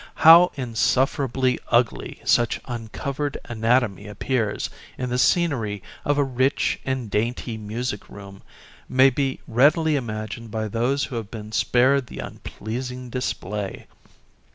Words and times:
How 0.25 0.51
insufferably 0.55 1.59
ugly 1.67 2.21
such 2.25 2.59
uncovered 2.65 3.37
anatomy 3.45 4.07
appears 4.07 4.71
in 4.97 5.11
the 5.11 5.19
scenery 5.19 5.83
of 6.05 6.17
a 6.17 6.23
rich 6.23 6.79
and 6.85 7.07
dainty 7.07 7.55
music 7.55 8.09
room 8.09 8.41
may 8.89 9.11
be 9.11 9.41
readily 9.47 9.95
imagined 9.95 10.49
by 10.49 10.69
those 10.69 11.03
who 11.03 11.17
have 11.17 11.29
been 11.29 11.51
spared 11.51 12.07
the 12.07 12.17
unpleasing 12.17 13.11
display. 13.11 13.85